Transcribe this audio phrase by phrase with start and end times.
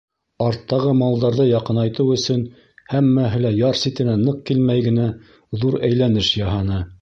[0.43, 2.41] Арттағы малдарҙы яҡынайтыу өсөн.
[2.93, 5.07] һәммәһе лә яр ситенә ныҡ килмәй генә
[5.63, 6.83] ҙур әйләнеш яһаны.